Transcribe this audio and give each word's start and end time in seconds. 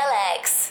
LX. 0.00 0.70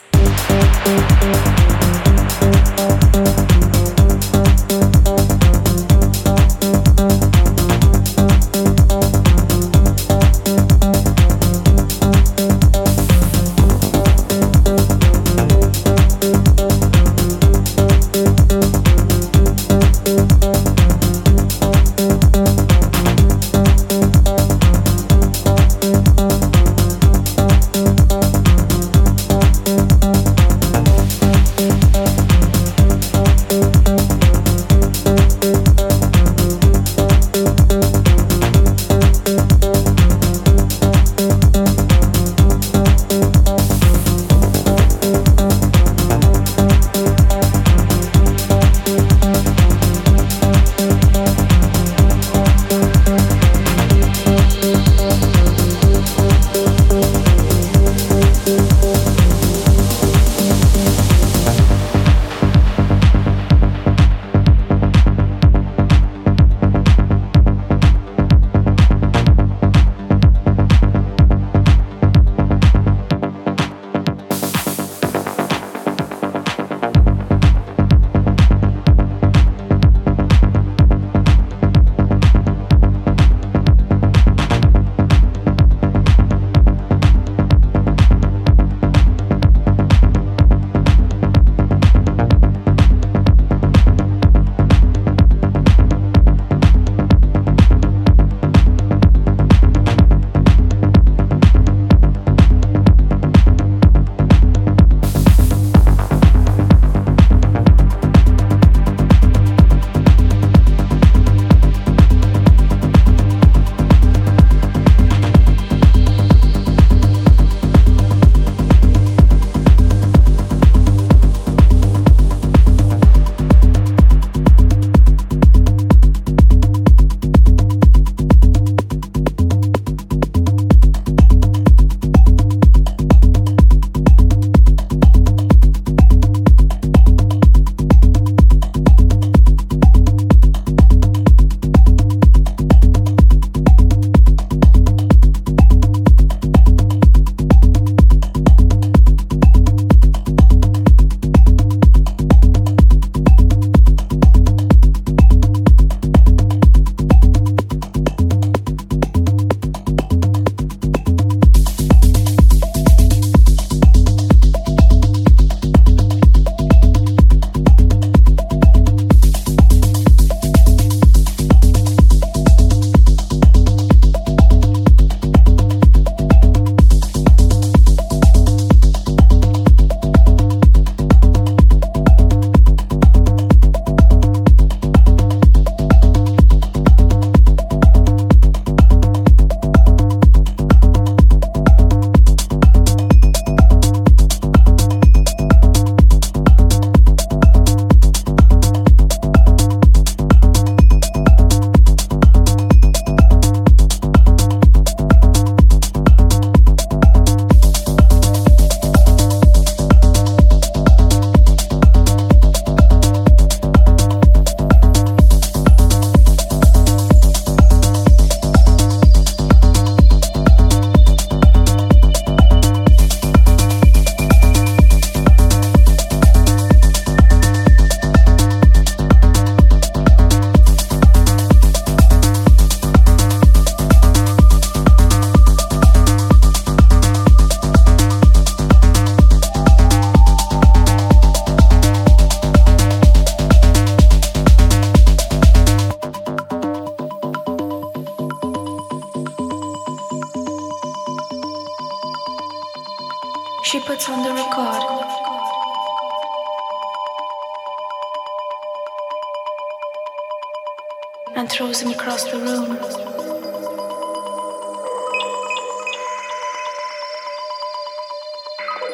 across 262.20 262.32
the 262.32 262.38
room. 262.38 262.78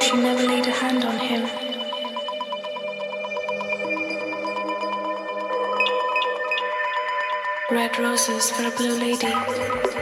She 0.01 0.17
never 0.17 0.47
laid 0.47 0.67
a 0.67 0.71
hand 0.71 1.05
on 1.05 1.19
him. 1.19 1.43
Red 7.71 7.99
roses 7.99 8.51
for 8.51 8.67
a 8.67 8.71
blue 8.71 8.99
lady. 8.99 9.96